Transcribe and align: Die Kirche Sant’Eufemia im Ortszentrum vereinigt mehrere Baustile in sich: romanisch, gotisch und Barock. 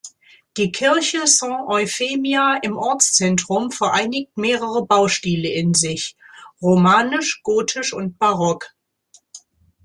Die 0.57 0.71
Kirche 0.71 1.27
Sant’Eufemia 1.27 2.57
im 2.63 2.75
Ortszentrum 2.75 3.69
vereinigt 3.69 4.35
mehrere 4.35 4.83
Baustile 4.83 5.49
in 5.49 5.75
sich: 5.75 6.17
romanisch, 6.59 7.43
gotisch 7.43 7.93
und 7.93 8.17
Barock. 8.17 8.73